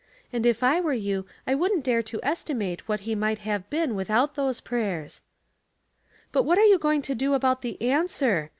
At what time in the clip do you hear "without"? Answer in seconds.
3.93-4.33